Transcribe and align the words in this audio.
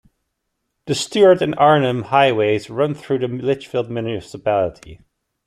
The 0.87 0.95
Stuart 0.95 1.43
and 1.43 1.53
Arnhem 1.59 2.01
Highways 2.05 2.71
run 2.71 2.95
through 2.95 3.19
the 3.19 3.27
Litchfield 3.27 3.91
Municipality. 3.91 4.99